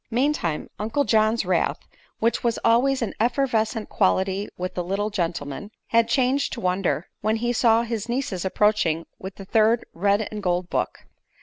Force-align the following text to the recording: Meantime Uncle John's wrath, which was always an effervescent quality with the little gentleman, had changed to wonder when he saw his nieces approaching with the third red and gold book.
Meantime 0.09 0.67
Uncle 0.79 1.03
John's 1.03 1.45
wrath, 1.45 1.77
which 2.17 2.43
was 2.43 2.57
always 2.65 3.03
an 3.03 3.13
effervescent 3.19 3.87
quality 3.87 4.49
with 4.57 4.73
the 4.73 4.83
little 4.83 5.11
gentleman, 5.11 5.69
had 5.89 6.09
changed 6.09 6.53
to 6.53 6.59
wonder 6.59 7.07
when 7.19 7.35
he 7.35 7.53
saw 7.53 7.83
his 7.83 8.09
nieces 8.09 8.43
approaching 8.43 9.05
with 9.19 9.35
the 9.35 9.45
third 9.45 9.85
red 9.93 10.27
and 10.31 10.41
gold 10.41 10.71
book. 10.71 11.05